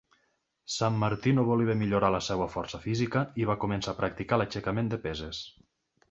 [0.75, 5.43] Sammartino volia millorar la seva força física i va començar a practicar l"aixecament de peses.